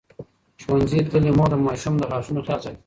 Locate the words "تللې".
1.09-1.31